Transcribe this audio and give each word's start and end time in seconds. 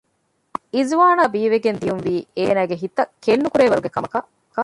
އިޒުވާނަށް 0.73 1.29
ސާރާ 1.31 1.33
ބީވެގެން 1.33 1.79
ދިޔުންވީ 1.81 2.15
އޭނަގެ 2.37 2.75
ހިތަށް 2.83 3.11
ކެތްނުކުރެވޭވަރުގެ 3.23 3.89
ކަމަކަށް 3.95 4.27